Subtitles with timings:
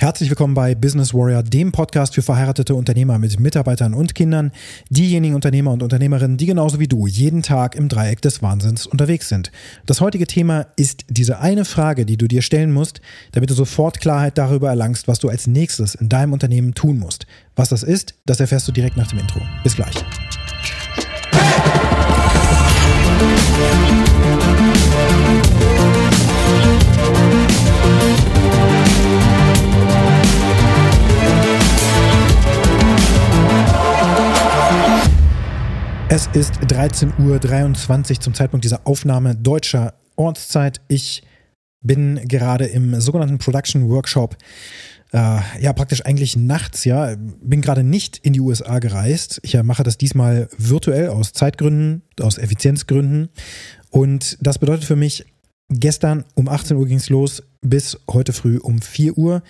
[0.00, 4.50] Herzlich willkommen bei Business Warrior, dem Podcast für verheiratete Unternehmer mit Mitarbeitern und Kindern,
[4.88, 9.28] diejenigen Unternehmer und Unternehmerinnen, die genauso wie du jeden Tag im Dreieck des Wahnsinns unterwegs
[9.28, 9.52] sind.
[9.84, 13.02] Das heutige Thema ist diese eine Frage, die du dir stellen musst,
[13.32, 17.26] damit du sofort Klarheit darüber erlangst, was du als nächstes in deinem Unternehmen tun musst.
[17.54, 19.42] Was das ist, das erfährst du direkt nach dem Intro.
[19.64, 20.02] Bis gleich.
[36.12, 40.80] Es ist 13.23 Uhr zum Zeitpunkt dieser Aufnahme deutscher Ortszeit.
[40.88, 41.22] Ich
[41.82, 44.36] bin gerade im sogenannten Production Workshop.
[45.12, 47.14] Äh, ja, praktisch eigentlich nachts, ja.
[47.16, 49.38] Bin gerade nicht in die USA gereist.
[49.44, 53.28] Ich mache das diesmal virtuell aus Zeitgründen, aus Effizienzgründen.
[53.90, 55.26] Und das bedeutet für mich,
[55.68, 59.42] gestern um 18 Uhr ging es los bis heute früh um 4 Uhr.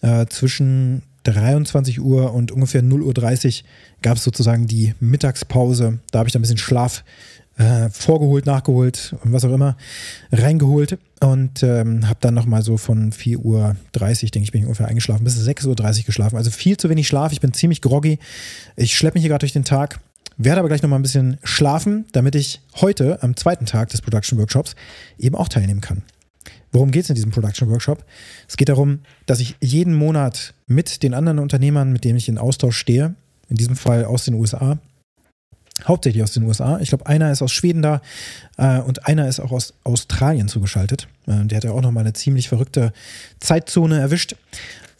[0.00, 3.68] Äh, zwischen 23 Uhr und ungefähr 0.30 Uhr
[4.02, 5.98] gab es sozusagen die Mittagspause.
[6.10, 7.04] Da habe ich dann ein bisschen Schlaf
[7.58, 9.76] äh, vorgeholt, nachgeholt und was auch immer
[10.30, 14.86] reingeholt und ähm, habe dann nochmal so von 4.30 Uhr, denke ich, bin ich ungefähr
[14.86, 15.66] eingeschlafen, bis 6.30
[15.98, 16.36] Uhr geschlafen.
[16.36, 17.32] Also viel zu wenig Schlaf.
[17.32, 18.18] Ich bin ziemlich groggy.
[18.76, 20.00] Ich schleppe mich hier gerade durch den Tag.
[20.36, 24.38] Werde aber gleich nochmal ein bisschen schlafen, damit ich heute am zweiten Tag des Production
[24.38, 24.76] Workshops
[25.18, 26.02] eben auch teilnehmen kann.
[26.72, 28.04] Worum geht es in diesem Production Workshop?
[28.46, 32.38] Es geht darum, dass ich jeden Monat mit den anderen Unternehmern, mit denen ich in
[32.38, 33.14] Austausch stehe,
[33.48, 34.78] in diesem Fall aus den USA,
[35.86, 36.78] hauptsächlich aus den USA.
[36.80, 38.00] Ich glaube, einer ist aus Schweden da
[38.56, 41.08] äh, und einer ist auch aus Australien zugeschaltet.
[41.26, 42.92] Äh, der hat ja auch nochmal eine ziemlich verrückte
[43.40, 44.34] Zeitzone erwischt.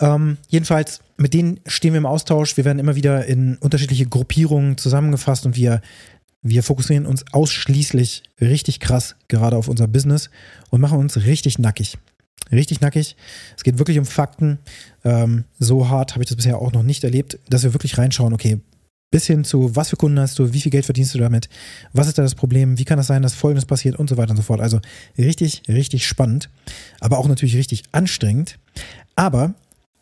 [0.01, 2.57] Ähm, jedenfalls, mit denen stehen wir im Austausch.
[2.57, 5.83] Wir werden immer wieder in unterschiedliche Gruppierungen zusammengefasst und wir
[6.49, 10.31] wir fokussieren uns ausschließlich richtig krass gerade auf unser Business
[10.71, 11.99] und machen uns richtig nackig.
[12.51, 13.17] Richtig nackig.
[13.57, 14.59] Es geht wirklich um Fakten.
[15.05, 18.33] Ähm, so hart habe ich das bisher auch noch nicht erlebt, dass wir wirklich reinschauen,
[18.33, 18.59] okay,
[19.11, 21.49] bis hin zu, was für Kunden hast du, wie viel Geld verdienst du damit,
[21.93, 24.31] was ist da das Problem, wie kann das sein, dass Folgendes passiert und so weiter
[24.31, 24.61] und so fort.
[24.61, 24.81] Also
[25.17, 26.51] richtig, richtig spannend,
[27.01, 28.59] aber auch natürlich richtig anstrengend.
[29.17, 29.55] Aber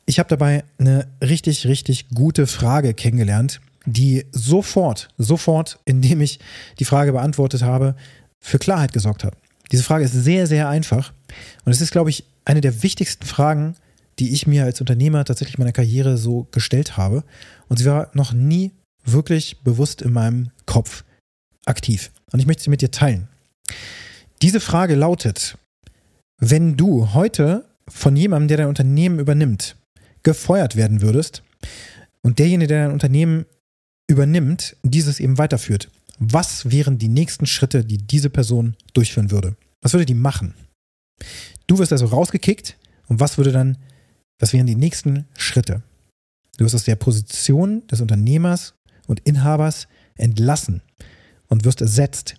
[0.07, 6.39] ich habe dabei eine richtig, richtig gute Frage kennengelernt, die sofort, sofort, indem ich
[6.79, 7.97] die Frage beantwortet habe,
[8.43, 9.37] für Klarheit gesorgt hat.
[9.73, 11.13] Diese Frage ist sehr, sehr einfach
[11.65, 13.77] und es ist, glaube ich, eine der wichtigsten Fragen,
[14.19, 17.25] die ich mir als Unternehmer tatsächlich in meiner Karriere so gestellt habe.
[17.69, 18.73] Und sie war noch nie
[19.05, 21.05] wirklich bewusst in meinem Kopf
[21.67, 22.11] aktiv.
[22.33, 23.29] Und ich möchte sie mit dir teilen.
[24.43, 25.59] Diese Frage lautet,
[26.39, 29.77] wenn du heute von jemandem, der dein Unternehmen übernimmt,
[30.23, 31.43] gefeuert werden würdest
[32.23, 33.47] und derjenige, der dein Unternehmen
[34.09, 35.91] übernimmt, dieses eben weiterführt.
[36.19, 39.57] Was wären die nächsten Schritte, die diese Person durchführen würde?
[39.83, 40.55] Was würde die machen?
[41.67, 42.77] Du wirst also rausgekickt
[43.09, 43.79] und was würde dann,
[44.39, 45.83] was wären die nächsten Schritte?
[46.57, 48.75] Du wirst aus der Position des Unternehmers
[49.07, 50.83] und Inhabers entlassen
[51.49, 52.37] und wirst ersetzt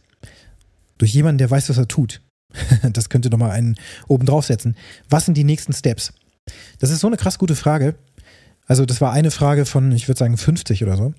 [0.97, 2.21] durch jemanden, der weiß, was er tut.
[2.93, 3.75] Das könnte nochmal einen
[4.07, 4.75] oben draufsetzen.
[5.09, 6.13] Was sind die nächsten Steps?
[6.79, 7.95] Das ist so eine krass gute Frage.
[8.67, 11.13] Also das war eine Frage von, ich würde sagen, 50 oder so,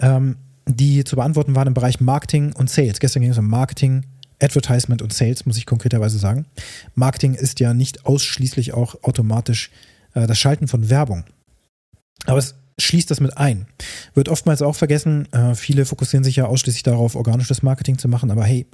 [0.00, 2.98] ähm, die zu beantworten waren im Bereich Marketing und Sales.
[2.98, 4.06] Gestern ging es um Marketing,
[4.40, 6.46] Advertisement und Sales, muss ich konkreterweise sagen.
[6.94, 9.70] Marketing ist ja nicht ausschließlich auch automatisch
[10.14, 11.24] äh, das Schalten von Werbung.
[12.26, 13.66] Aber es schließt das mit ein.
[14.14, 18.30] Wird oftmals auch vergessen, äh, viele fokussieren sich ja ausschließlich darauf, organisches Marketing zu machen,
[18.30, 18.66] aber hey,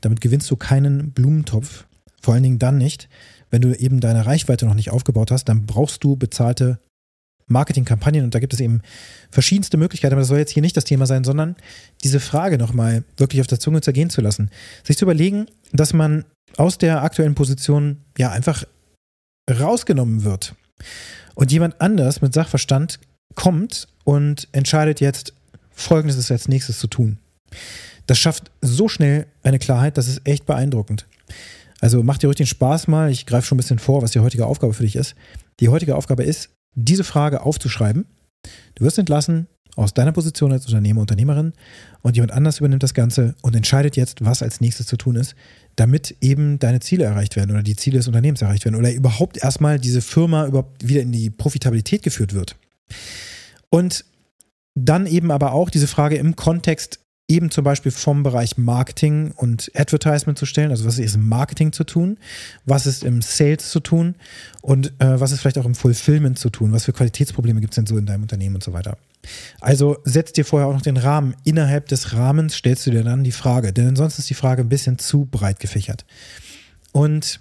[0.00, 1.86] damit gewinnst du keinen Blumentopf.
[2.20, 3.08] Vor allen Dingen dann nicht,
[3.50, 6.80] wenn du eben deine Reichweite noch nicht aufgebaut hast, dann brauchst du bezahlte
[7.46, 8.80] Marketingkampagnen und da gibt es eben
[9.30, 11.56] verschiedenste Möglichkeiten, aber das soll jetzt hier nicht das Thema sein, sondern
[12.02, 14.50] diese Frage nochmal wirklich auf der Zunge zergehen zu lassen.
[14.82, 16.24] Sich zu überlegen, dass man
[16.56, 18.64] aus der aktuellen Position ja einfach
[19.50, 20.54] rausgenommen wird
[21.34, 22.98] und jemand anders mit Sachverstand
[23.34, 25.34] kommt und entscheidet jetzt,
[25.72, 27.18] Folgendes ist als nächstes zu tun.
[28.06, 31.06] Das schafft so schnell eine Klarheit, das ist echt beeindruckend.
[31.80, 33.10] Also mach dir ruhig den Spaß mal.
[33.10, 35.14] Ich greife schon ein bisschen vor, was die heutige Aufgabe für dich ist.
[35.60, 38.06] Die heutige Aufgabe ist, diese Frage aufzuschreiben.
[38.74, 41.52] Du wirst entlassen aus deiner Position als Unternehmer, Unternehmerin
[42.02, 45.34] und jemand anders übernimmt das Ganze und entscheidet jetzt, was als nächstes zu tun ist,
[45.76, 49.36] damit eben deine Ziele erreicht werden oder die Ziele des Unternehmens erreicht werden oder überhaupt
[49.36, 52.56] erstmal diese Firma überhaupt wieder in die Profitabilität geführt wird.
[53.70, 54.04] Und
[54.76, 59.70] dann eben aber auch diese Frage im Kontext eben zum Beispiel vom Bereich Marketing und
[59.74, 60.70] Advertisement zu stellen.
[60.70, 62.18] Also was ist im Marketing zu tun?
[62.66, 64.14] Was ist im Sales zu tun?
[64.60, 66.72] Und äh, was ist vielleicht auch im Fulfillment zu tun?
[66.72, 68.98] Was für Qualitätsprobleme gibt es denn so in deinem Unternehmen und so weiter?
[69.60, 71.34] Also setz dir vorher auch noch den Rahmen.
[71.44, 74.68] Innerhalb des Rahmens stellst du dir dann die Frage, denn ansonsten ist die Frage ein
[74.68, 76.04] bisschen zu breit gefächert.
[76.92, 77.40] Und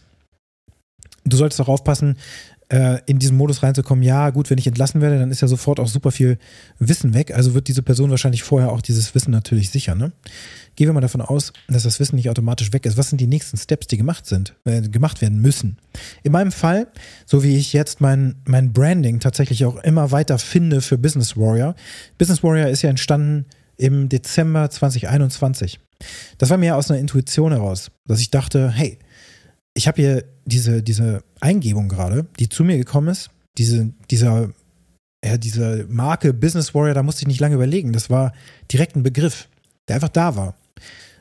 [1.25, 2.17] du solltest auch aufpassen,
[2.73, 5.79] äh, in diesen Modus reinzukommen, ja gut, wenn ich entlassen werde, dann ist ja sofort
[5.79, 6.39] auch super viel
[6.79, 7.31] Wissen weg.
[7.31, 9.99] Also wird diese Person wahrscheinlich vorher auch dieses Wissen natürlich sichern.
[9.99, 10.11] Ne?
[10.75, 12.97] Gehen wir mal davon aus, dass das Wissen nicht automatisch weg ist.
[12.97, 15.77] Was sind die nächsten Steps, die gemacht sind, äh, gemacht werden müssen?
[16.23, 16.87] In meinem Fall,
[17.27, 21.75] so wie ich jetzt mein, mein Branding tatsächlich auch immer weiter finde für Business Warrior.
[22.17, 23.45] Business Warrior ist ja entstanden
[23.77, 25.79] im Dezember 2021.
[26.39, 28.97] Das war mir aus einer Intuition heraus, dass ich dachte, hey,
[29.73, 34.49] ich habe hier diese, diese Eingebung gerade, die zu mir gekommen ist, diese, dieser,
[35.23, 37.93] ja, diese Marke Business Warrior, da musste ich nicht lange überlegen.
[37.93, 38.33] Das war
[38.71, 39.47] direkt ein Begriff,
[39.87, 40.55] der einfach da war.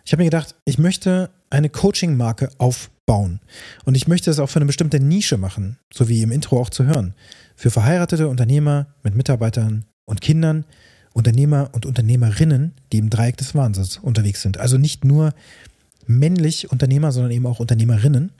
[0.05, 3.41] Ich habe mir gedacht, ich möchte eine Coaching-Marke aufbauen.
[3.85, 6.71] Und ich möchte es auch für eine bestimmte Nische machen, so wie im Intro auch
[6.71, 7.15] zu hören.
[7.55, 10.65] Für verheiratete Unternehmer mit Mitarbeitern und Kindern,
[11.13, 14.59] Unternehmer und Unternehmerinnen, die im Dreieck des Wahnsinns unterwegs sind.
[14.59, 15.35] Also nicht nur
[16.07, 18.33] männlich Unternehmer, sondern eben auch Unternehmerinnen.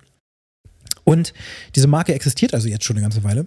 [1.05, 1.33] Und
[1.75, 3.47] diese Marke existiert also jetzt schon eine ganze Weile.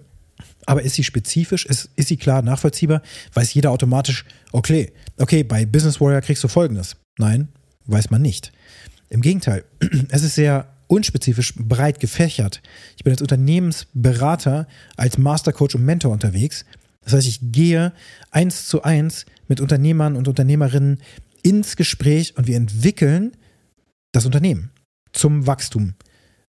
[0.66, 1.64] Aber ist sie spezifisch?
[1.64, 3.02] Ist, ist sie klar nachvollziehbar?
[3.32, 6.96] Weiß jeder automatisch, okay, okay, bei Business Warrior kriegst du folgendes.
[7.18, 7.48] Nein,
[7.86, 8.52] weiß man nicht.
[9.08, 9.64] Im Gegenteil,
[10.08, 12.62] es ist sehr unspezifisch breit gefächert.
[12.96, 14.66] Ich bin als Unternehmensberater,
[14.96, 16.64] als Mastercoach und Mentor unterwegs.
[17.02, 17.92] Das heißt, ich gehe
[18.30, 21.00] eins zu eins mit Unternehmern und Unternehmerinnen
[21.42, 23.36] ins Gespräch und wir entwickeln
[24.12, 24.70] das Unternehmen
[25.12, 25.94] zum Wachstum.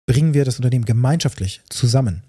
[0.05, 2.23] Bringen wir das Unternehmen gemeinschaftlich zusammen.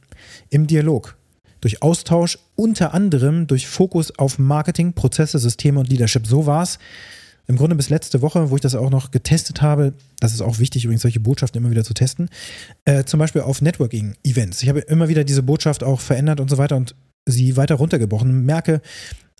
[0.51, 1.17] Im Dialog.
[1.61, 6.27] Durch Austausch, unter anderem durch Fokus auf Marketing, Prozesse, Systeme und Leadership.
[6.27, 6.79] So war es
[7.47, 10.59] im Grunde bis letzte Woche, wo ich das auch noch getestet habe, das ist auch
[10.59, 12.29] wichtig, übrigens solche Botschaften immer wieder zu testen,
[12.85, 14.63] äh, zum Beispiel auf Networking-Events.
[14.63, 18.45] Ich habe immer wieder diese Botschaft auch verändert und so weiter und sie weiter runtergebrochen.
[18.45, 18.81] Merke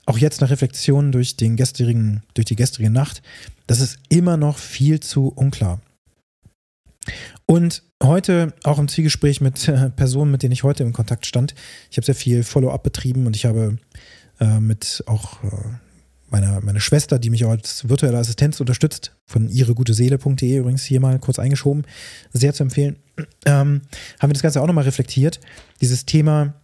[0.07, 3.23] auch jetzt nach Reflexionen durch, den gestrigen, durch die gestrige Nacht,
[3.67, 5.81] das ist immer noch viel zu unklar.
[7.47, 11.55] Und heute auch im Zielgespräch mit äh, Personen, mit denen ich heute in Kontakt stand.
[11.91, 13.79] Ich habe sehr viel Follow-up betrieben und ich habe
[14.41, 15.49] äh, mit auch äh,
[16.29, 21.19] meiner, meiner Schwester, die mich auch als virtuelle Assistenz unterstützt, von ihreguteseele.de übrigens hier mal
[21.19, 21.85] kurz eingeschoben,
[22.33, 22.97] sehr zu empfehlen,
[23.45, 23.83] ähm,
[24.21, 25.41] haben wir das Ganze auch nochmal reflektiert.
[25.81, 26.55] Dieses Thema,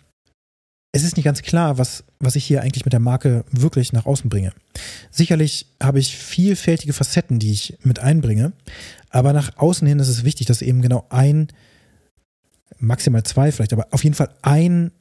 [0.93, 4.05] es ist nicht ganz klar, was, was ich hier eigentlich mit der Marke wirklich nach
[4.05, 4.53] außen bringe.
[5.11, 8.53] Sicherlich habe ich vielfältige Facetten, die ich mit einbringe,
[9.09, 11.49] aber nach außen hin ist es wichtig, dass eben genau ein,
[12.79, 14.93] maximal zwei vielleicht, aber auf jeden Fall ein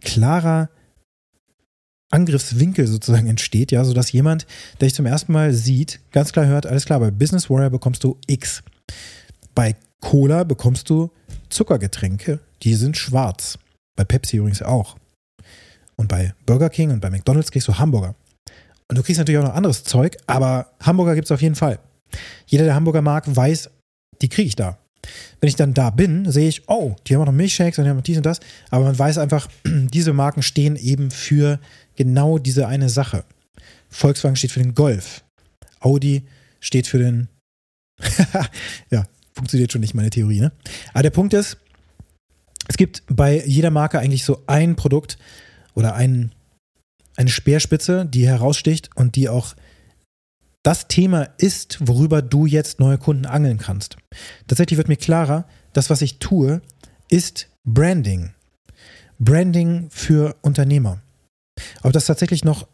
[0.00, 0.70] klarer
[2.10, 4.46] Angriffswinkel sozusagen entsteht, ja, sodass jemand,
[4.80, 8.02] der dich zum ersten Mal sieht, ganz klar hört, alles klar, bei Business Warrior bekommst
[8.02, 8.62] du X.
[9.54, 11.10] Bei Cola bekommst du
[11.48, 13.58] Zuckergetränke, die sind schwarz.
[13.94, 14.96] Bei Pepsi übrigens auch.
[15.98, 18.14] Und bei Burger King und bei McDonalds kriegst du Hamburger.
[18.88, 21.78] Und du kriegst natürlich auch noch anderes Zeug, aber Hamburger gibt es auf jeden Fall.
[22.46, 23.68] Jeder, der Hamburger mag, weiß,
[24.22, 24.78] die kriege ich da.
[25.40, 27.90] Wenn ich dann da bin, sehe ich, oh, die haben auch noch Milchshakes und die
[27.90, 28.40] haben noch dies und das.
[28.70, 31.60] Aber man weiß einfach, diese Marken stehen eben für
[31.96, 33.24] genau diese eine Sache.
[33.90, 35.24] Volkswagen steht für den Golf.
[35.80, 36.24] Audi
[36.60, 37.28] steht für den.
[38.90, 40.52] ja, funktioniert schon nicht meine Theorie, ne?
[40.92, 41.58] Aber der Punkt ist,
[42.68, 45.18] es gibt bei jeder Marke eigentlich so ein Produkt
[45.78, 46.32] oder ein,
[47.14, 49.54] eine Speerspitze, die heraussticht und die auch
[50.64, 53.96] das Thema ist, worüber du jetzt neue Kunden angeln kannst.
[54.48, 56.62] Tatsächlich wird mir klarer, das, was ich tue,
[57.08, 58.32] ist Branding.
[59.20, 61.00] Branding für Unternehmer.
[61.82, 62.66] Ob das tatsächlich noch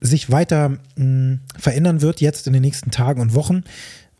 [0.00, 3.64] sich weiter mh, hm, verändern wird jetzt in den nächsten Tagen und Wochen,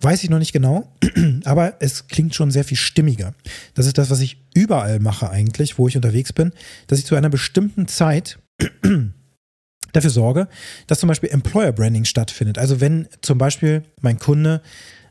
[0.01, 0.93] weiß ich noch nicht genau,
[1.45, 3.33] aber es klingt schon sehr viel stimmiger.
[3.75, 6.53] Das ist das, was ich überall mache eigentlich, wo ich unterwegs bin,
[6.87, 8.39] dass ich zu einer bestimmten Zeit
[9.93, 10.49] dafür sorge,
[10.87, 12.59] dass zum Beispiel Employer Branding stattfindet.
[12.59, 14.63] Also wenn zum Beispiel mein Kunde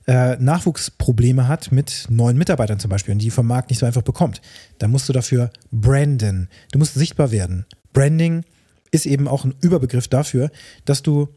[0.08, 4.04] äh, Nachwuchsprobleme hat mit neuen Mitarbeitern zum Beispiel und die vom Markt nicht so einfach
[4.04, 4.42] bekommt,
[4.80, 6.50] dann musst du dafür branden.
[6.72, 7.66] Du musst sichtbar werden.
[7.94, 8.44] Branding
[8.92, 10.50] ist eben auch ein Überbegriff dafür,
[10.86, 11.28] dass du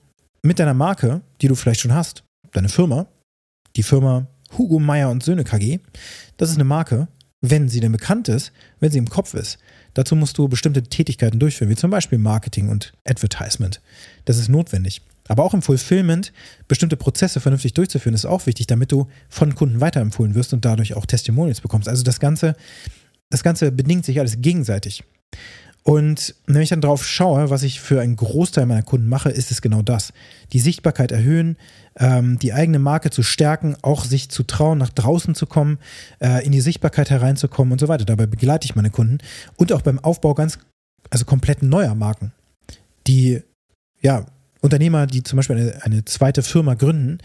[0.43, 3.07] mit deiner Marke, die du vielleicht schon hast, deine Firma,
[3.77, 5.81] die Firma Hugo Meyer und Söhne KG,
[6.37, 7.09] das ist eine Marke,
[7.41, 9.59] wenn sie denn bekannt ist, wenn sie im Kopf ist.
[9.95, 13.81] Dazu musst du bestimmte Tätigkeiten durchführen, wie zum Beispiel Marketing und Advertisement.
[14.25, 15.03] Das ist notwendig.
[15.29, 16.33] Aber auch im Fulfillment
[16.69, 20.95] bestimmte Prozesse vernünftig durchzuführen, ist auch wichtig, damit du von Kunden weiterempfohlen wirst und dadurch
[20.95, 21.89] auch Testimonials bekommst.
[21.89, 22.57] Also das Ganze,
[23.31, 25.05] das Ganze bedingt sich alles gegenseitig.
[25.83, 29.51] Und wenn ich dann drauf schaue, was ich für einen Großteil meiner Kunden mache, ist
[29.51, 30.13] es genau das.
[30.53, 31.57] Die Sichtbarkeit erhöhen,
[31.97, 35.79] ähm, die eigene Marke zu stärken, auch sich zu trauen, nach draußen zu kommen,
[36.21, 38.05] äh, in die Sichtbarkeit hereinzukommen und so weiter.
[38.05, 39.19] Dabei begleite ich meine Kunden
[39.57, 40.59] und auch beim Aufbau ganz,
[41.11, 42.33] also komplett neuer Marken,
[43.07, 43.43] die,
[44.01, 44.27] ja,
[44.61, 47.19] Unternehmer, die zum Beispiel eine, eine zweite Firma gründen,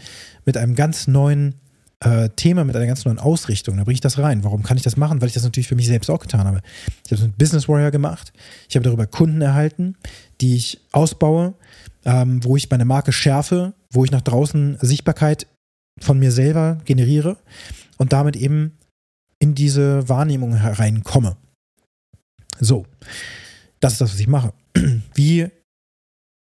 [0.46, 1.54] mit einem ganz neuen
[2.00, 3.76] äh, Thema mit einer ganz neuen Ausrichtung.
[3.76, 4.44] Da bringe ich das rein.
[4.44, 5.20] Warum kann ich das machen?
[5.20, 6.60] Weil ich das natürlich für mich selbst auch getan habe.
[7.04, 8.32] Ich habe es mit Business Warrior gemacht.
[8.68, 9.96] Ich habe darüber Kunden erhalten,
[10.40, 11.54] die ich ausbaue,
[12.06, 15.46] ähm, wo ich meine Marke schärfe, wo ich nach draußen Sichtbarkeit
[16.00, 17.36] von mir selber generiere
[17.98, 18.78] und damit eben
[19.38, 21.36] in diese Wahrnehmung hereinkomme.
[22.60, 22.86] So,
[23.80, 24.52] das ist das, was ich mache.
[25.14, 25.50] Wie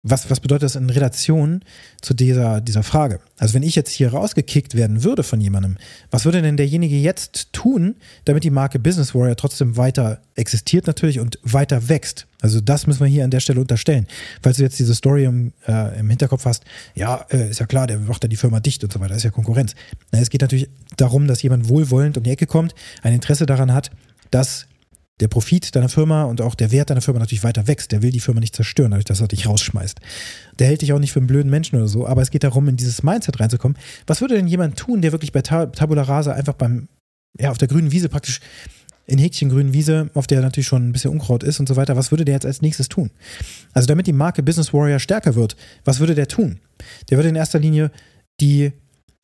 [0.02, 1.62] was, was bedeutet das in Relation
[2.02, 3.20] zu dieser, dieser Frage?
[3.38, 5.76] Also wenn ich jetzt hier rausgekickt werden würde von jemandem,
[6.10, 11.20] was würde denn derjenige jetzt tun, damit die Marke Business Warrior trotzdem weiter existiert natürlich
[11.20, 12.28] und weiter wächst?
[12.42, 14.08] Also das müssen wir hier an der Stelle unterstellen.
[14.42, 16.64] Falls du jetzt diese Story im, äh, im Hinterkopf hast,
[16.96, 19.24] ja, äh, ist ja klar, der macht ja die Firma dicht und so weiter, ist
[19.24, 19.76] ja Konkurrenz.
[20.12, 23.74] Na, es geht natürlich darum, dass jemand wohlwollend um die Ecke kommt, ein Interesse daran
[23.74, 23.92] hat,
[24.32, 24.69] dass
[25.20, 27.92] der Profit deiner Firma und auch der Wert deiner Firma natürlich weiter wächst.
[27.92, 30.00] Der will die Firma nicht zerstören, dadurch, dass er dich rausschmeißt.
[30.60, 32.68] Der hält dich auch nicht für einen blöden Menschen oder so, aber es geht darum,
[32.68, 33.78] in dieses Mindset reinzukommen.
[34.08, 36.88] Was würde denn jemand tun, der wirklich bei Tabula Rasa einfach beim,
[37.38, 38.40] ja, auf der grünen Wiese praktisch
[39.10, 41.98] in Häkchen grünen Wiese, auf der natürlich schon ein bisschen Unkraut ist und so weiter,
[41.98, 43.10] was würde der jetzt als nächstes tun?
[43.74, 46.60] Also damit die Marke Business Warrior stärker wird, was würde der tun?
[47.10, 47.92] Der würde in erster Linie
[48.40, 48.72] die,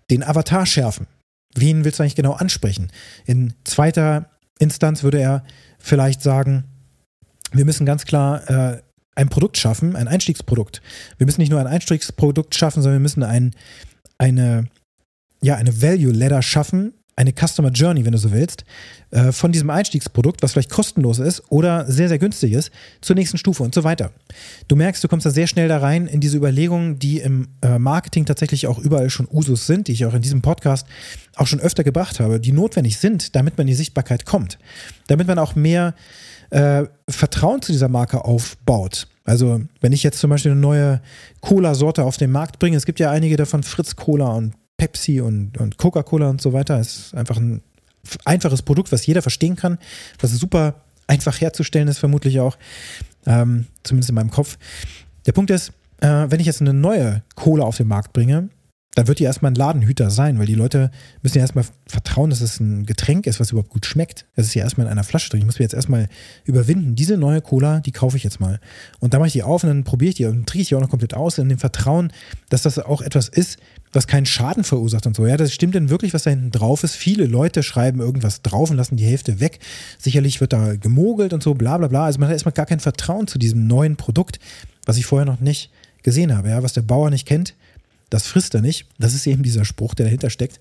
[0.10, 1.08] den Avatar schärfen.
[1.54, 2.92] Wen willst du eigentlich genau ansprechen?
[3.26, 5.44] In zweiter Instanz würde er
[5.80, 6.66] vielleicht sagen,
[7.52, 8.82] wir müssen ganz klar äh,
[9.16, 10.82] ein Produkt schaffen, ein Einstiegsprodukt.
[11.18, 13.56] Wir müssen nicht nur ein Einstiegsprodukt schaffen, sondern wir müssen ein,
[14.18, 14.68] eine,
[15.42, 18.66] ja, eine Value Ladder schaffen, eine Customer Journey, wenn du so willst,
[19.12, 23.38] äh, von diesem Einstiegsprodukt, was vielleicht kostenlos ist oder sehr, sehr günstig ist, zur nächsten
[23.38, 24.12] Stufe und so weiter.
[24.68, 27.80] Du merkst, du kommst da sehr schnell da rein in diese Überlegungen, die im äh,
[27.80, 30.88] Marketing tatsächlich auch überall schon Usus sind, die ich auch in diesem Podcast
[31.36, 34.58] auch schon öfter gebracht habe, die notwendig sind, damit man in die Sichtbarkeit kommt.
[35.08, 35.96] Damit man auch mehr
[36.50, 39.08] äh, Vertrauen zu dieser Marke aufbaut.
[39.24, 41.02] Also, wenn ich jetzt zum Beispiel eine neue
[41.42, 45.58] Cola-Sorte auf den Markt bringe, es gibt ja einige davon, Fritz Cola und Pepsi und,
[45.58, 46.80] und Coca-Cola und so weiter.
[46.80, 47.62] Es ist einfach ein
[48.24, 49.78] einfaches Produkt, was jeder verstehen kann,
[50.20, 50.76] was super
[51.08, 52.58] einfach herzustellen ist, vermutlich auch,
[53.26, 54.58] ähm, zumindest in meinem Kopf.
[55.26, 58.50] Der Punkt ist, äh, wenn ich jetzt eine neue Cola auf den Markt bringe,
[58.96, 60.90] dann wird die erstmal ein Ladenhüter sein, weil die Leute
[61.22, 64.26] müssen ja erstmal vertrauen, dass es ein Getränk ist, was überhaupt gut schmeckt.
[64.36, 65.42] Das ist ja erstmal in einer Flasche drin.
[65.42, 66.08] Ich muss mir jetzt erstmal
[66.46, 66.96] überwinden.
[66.96, 68.60] Diese neue Cola, die kaufe ich jetzt mal.
[69.00, 70.76] Und dann mache ich die auf und dann probiere ich die und trinke ich die
[70.76, 72.12] auch noch komplett aus, in dem Vertrauen,
[72.50, 73.60] dass das auch etwas ist,
[73.92, 75.28] was keinen Schaden verursacht und so.
[75.28, 76.96] Ja, das stimmt denn wirklich, was da hinten drauf ist.
[76.96, 79.60] Viele Leute schreiben irgendwas drauf und lassen die Hälfte weg.
[80.00, 82.06] Sicherlich wird da gemogelt und so, bla bla bla.
[82.06, 84.40] Also man hat erstmal gar kein Vertrauen zu diesem neuen Produkt,
[84.86, 85.70] was ich vorher noch nicht
[86.02, 87.56] gesehen habe, ja, was der Bauer nicht kennt
[88.16, 88.88] das frisst er nicht.
[88.98, 90.60] Das ist eben dieser Spruch, der dahinter steckt,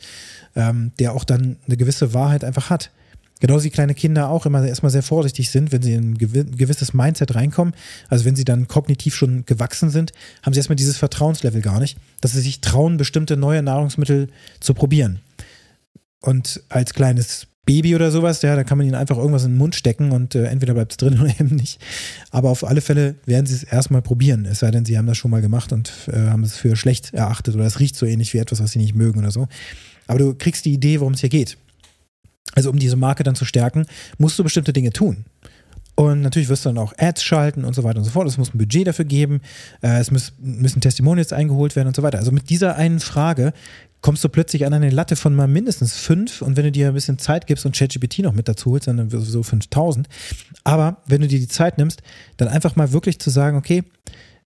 [0.57, 2.91] ähm, der auch dann eine gewisse Wahrheit einfach hat.
[3.39, 6.95] Genauso wie kleine Kinder auch immer erstmal sehr vorsichtig sind, wenn sie in ein gewisses
[6.95, 7.75] Mindset reinkommen.
[8.09, 11.97] Also wenn sie dann kognitiv schon gewachsen sind, haben sie erstmal dieses Vertrauenslevel gar nicht,
[12.21, 15.21] dass sie sich trauen, bestimmte neue Nahrungsmittel zu probieren.
[16.21, 19.59] Und als kleines Baby oder sowas, ja, da kann man ihnen einfach irgendwas in den
[19.59, 21.81] Mund stecken und äh, entweder bleibt es drin oder eben nicht.
[22.31, 25.17] Aber auf alle Fälle werden sie es erstmal probieren, es sei denn, sie haben das
[25.17, 28.35] schon mal gemacht und äh, haben es für schlecht erachtet oder es riecht so ähnlich
[28.35, 29.49] wie etwas, was sie nicht mögen oder so.
[30.07, 31.57] Aber du kriegst die Idee, worum es hier geht.
[32.55, 33.87] Also um diese Marke dann zu stärken,
[34.19, 35.25] musst du bestimmte Dinge tun.
[35.97, 38.27] Und natürlich wirst du dann auch Ads schalten und so weiter und so fort.
[38.27, 39.41] Es muss ein Budget dafür geben.
[39.81, 42.19] Äh, es müssen Testimonials eingeholt werden und so weiter.
[42.19, 43.53] Also mit dieser einen Frage
[44.05, 46.95] kommst du plötzlich an eine Latte von mal mindestens fünf und wenn du dir ein
[46.95, 50.11] bisschen Zeit gibst und ChatGPT noch mit dazu holst, dann so 5000.
[50.63, 52.03] Aber wenn du dir die Zeit nimmst,
[52.37, 53.83] dann einfach mal wirklich zu sagen, okay,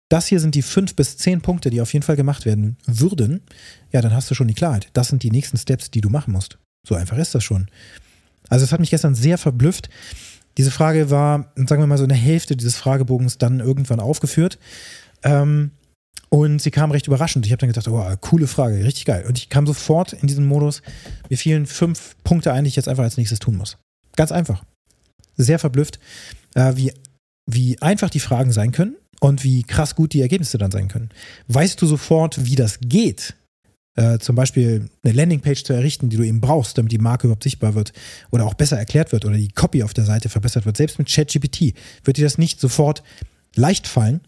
[0.09, 3.43] das hier sind die fünf bis zehn Punkte, die auf jeden Fall gemacht werden würden,
[3.93, 4.89] ja, dann hast du schon die Klarheit.
[4.91, 6.57] Das sind die nächsten Steps, die du machen musst.
[6.85, 7.67] So einfach ist das schon.
[8.49, 9.89] Also es hat mich gestern sehr verblüfft.
[10.57, 14.59] Diese Frage war, sagen wir mal, so eine Hälfte dieses Fragebogens dann irgendwann aufgeführt.
[15.23, 15.71] Ähm,
[16.35, 17.45] und sie kam recht überraschend.
[17.45, 19.23] Ich habe dann gedacht, oh, coole Frage, richtig geil.
[19.25, 20.81] Und ich kam sofort in diesen Modus.
[21.29, 23.77] Mir fielen fünf Punkte ein, die ich jetzt einfach als nächstes tun muss.
[24.17, 24.65] Ganz einfach.
[25.37, 25.97] Sehr verblüfft,
[26.53, 26.91] äh, wie,
[27.49, 31.07] wie einfach die Fragen sein können und wie krass gut die Ergebnisse dann sein können.
[31.47, 33.35] Weißt du sofort, wie das geht?
[33.95, 37.43] Äh, zum Beispiel eine Landingpage zu errichten, die du eben brauchst, damit die Marke überhaupt
[37.43, 37.93] sichtbar wird
[38.31, 40.75] oder auch besser erklärt wird oder die Copy auf der Seite verbessert wird.
[40.75, 43.03] Selbst mit ChatGPT wird dir das nicht sofort
[43.55, 44.19] leicht fallen,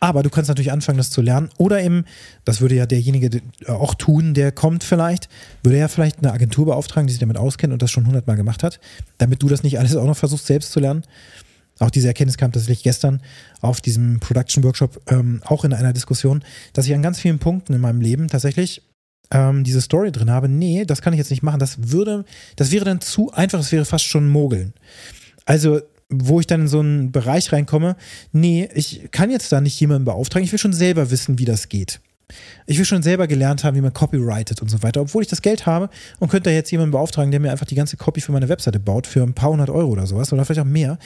[0.00, 1.50] aber du kannst natürlich anfangen, das zu lernen.
[1.58, 2.04] Oder eben,
[2.44, 5.28] das würde ja derjenige auch tun, der kommt vielleicht,
[5.62, 8.62] würde ja vielleicht eine Agentur beauftragen, die sich damit auskennt und das schon hundertmal gemacht
[8.62, 8.80] hat,
[9.18, 11.02] damit du das nicht alles auch noch versuchst, selbst zu lernen.
[11.78, 13.22] Auch diese Erkenntnis kam tatsächlich gestern
[13.60, 17.72] auf diesem Production Workshop ähm, auch in einer Diskussion, dass ich an ganz vielen Punkten
[17.72, 18.82] in meinem Leben tatsächlich
[19.32, 20.48] ähm, diese Story drin habe.
[20.48, 21.58] Nee, das kann ich jetzt nicht machen.
[21.58, 22.24] Das würde,
[22.56, 24.74] das wäre dann zu einfach, das wäre fast schon Mogeln.
[25.44, 25.80] Also
[26.12, 27.96] wo ich dann in so einen Bereich reinkomme,
[28.32, 31.68] nee, ich kann jetzt da nicht jemanden beauftragen, ich will schon selber wissen, wie das
[31.68, 32.00] geht.
[32.66, 35.42] Ich will schon selber gelernt haben, wie man copyrightet und so weiter, obwohl ich das
[35.42, 38.32] Geld habe und könnte da jetzt jemanden beauftragen, der mir einfach die ganze Copy für
[38.32, 40.98] meine Webseite baut für ein paar hundert Euro oder sowas oder vielleicht auch mehr.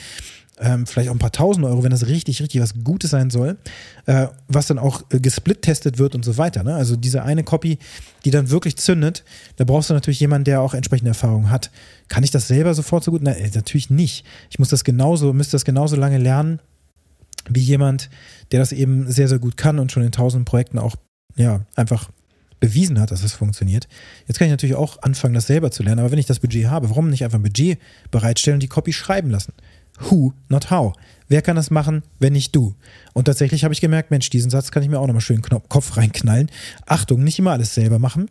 [0.59, 3.57] Ähm, vielleicht auch ein paar tausend Euro, wenn das richtig, richtig was Gutes sein soll,
[4.07, 6.63] äh, was dann auch äh, gesplittestet wird und so weiter.
[6.63, 6.73] Ne?
[6.73, 7.77] Also diese eine Copy,
[8.25, 9.23] die dann wirklich zündet,
[9.57, 11.69] da brauchst du natürlich jemanden, der auch entsprechende Erfahrung hat.
[12.07, 13.21] Kann ich das selber sofort so gut?
[13.21, 14.25] Nein, äh, natürlich nicht.
[14.49, 16.59] Ich muss das genauso, müsste das genauso lange lernen,
[17.49, 18.09] wie jemand,
[18.51, 20.95] der das eben sehr, sehr gut kann und schon in tausend Projekten auch
[21.35, 22.09] ja, einfach
[22.59, 23.87] bewiesen hat, dass es funktioniert.
[24.27, 26.67] Jetzt kann ich natürlich auch anfangen, das selber zu lernen, aber wenn ich das Budget
[26.67, 27.79] habe, warum nicht einfach ein Budget
[28.11, 29.53] bereitstellen und die Copy schreiben lassen?
[29.99, 30.93] Who, not how.
[31.27, 32.75] Wer kann das machen, wenn nicht du?
[33.13, 35.97] Und tatsächlich habe ich gemerkt, Mensch, diesen Satz kann ich mir auch nochmal schön Kopf
[35.97, 36.49] reinknallen.
[36.85, 38.29] Achtung, nicht immer alles selber machen.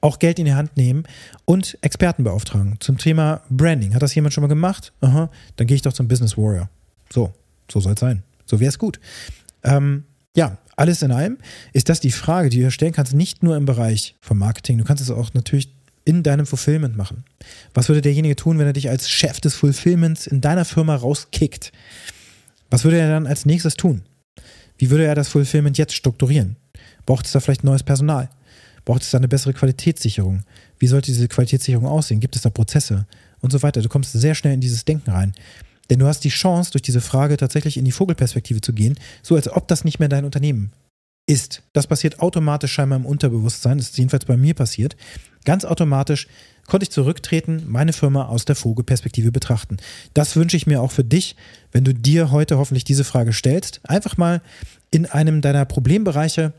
[0.00, 1.04] Auch Geld in die Hand nehmen
[1.46, 2.76] und Experten beauftragen.
[2.80, 3.94] Zum Thema Branding.
[3.94, 4.92] Hat das jemand schon mal gemacht?
[5.00, 6.68] Aha, dann gehe ich doch zum Business Warrior.
[7.10, 7.32] So,
[7.72, 8.22] so soll es sein.
[8.44, 9.00] So wäre es gut.
[9.62, 10.04] Ähm,
[10.36, 11.38] ja, alles in allem
[11.72, 14.76] ist das die Frage, die du stellen kannst, nicht nur im Bereich vom Marketing.
[14.76, 15.72] Du kannst es auch natürlich
[16.04, 17.24] in deinem Fulfillment machen.
[17.72, 21.72] Was würde derjenige tun, wenn er dich als Chef des Fulfillments in deiner Firma rauskickt?
[22.70, 24.02] Was würde er dann als nächstes tun?
[24.76, 26.56] Wie würde er das Fulfillment jetzt strukturieren?
[27.06, 28.28] Braucht es da vielleicht neues Personal?
[28.84, 30.42] Braucht es da eine bessere Qualitätssicherung?
[30.78, 32.20] Wie sollte diese Qualitätssicherung aussehen?
[32.20, 33.06] Gibt es da Prozesse?
[33.40, 33.80] Und so weiter.
[33.80, 35.32] Du kommst sehr schnell in dieses Denken rein.
[35.90, 39.36] Denn du hast die Chance, durch diese Frage tatsächlich in die Vogelperspektive zu gehen, so
[39.36, 40.72] als ob das nicht mehr dein Unternehmen
[41.26, 41.62] ist.
[41.72, 43.78] Das passiert automatisch scheinbar im Unterbewusstsein.
[43.78, 44.96] Das ist jedenfalls bei mir passiert.
[45.44, 46.28] Ganz automatisch
[46.66, 49.76] konnte ich zurücktreten, meine Firma aus der Vogelperspektive betrachten.
[50.14, 51.36] Das wünsche ich mir auch für dich,
[51.72, 53.80] wenn du dir heute hoffentlich diese Frage stellst.
[53.84, 54.40] Einfach mal
[54.90, 56.52] in einem deiner Problembereiche,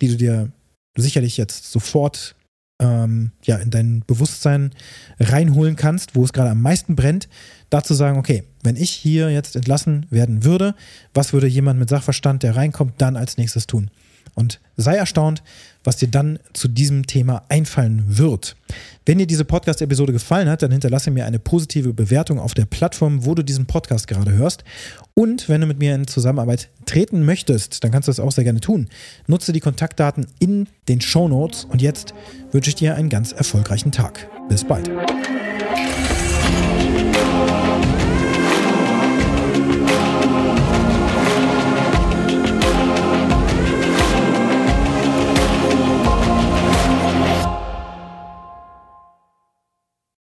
[0.00, 0.52] die du dir
[0.96, 2.34] sicherlich jetzt sofort
[2.80, 4.72] ähm, ja, in dein Bewusstsein
[5.18, 7.28] reinholen kannst, wo es gerade am meisten brennt,
[7.70, 10.74] dazu sagen, okay, wenn ich hier jetzt entlassen werden würde,
[11.14, 13.90] was würde jemand mit Sachverstand, der reinkommt, dann als nächstes tun?
[14.34, 15.42] Und sei erstaunt,
[15.88, 18.56] was dir dann zu diesem Thema einfallen wird.
[19.06, 23.24] Wenn dir diese Podcast-Episode gefallen hat, dann hinterlasse mir eine positive Bewertung auf der Plattform,
[23.24, 24.64] wo du diesen Podcast gerade hörst.
[25.14, 28.44] Und wenn du mit mir in Zusammenarbeit treten möchtest, dann kannst du das auch sehr
[28.44, 28.88] gerne tun.
[29.28, 32.12] Nutze die Kontaktdaten in den Show Notes und jetzt
[32.52, 34.28] wünsche ich dir einen ganz erfolgreichen Tag.
[34.50, 34.90] Bis bald.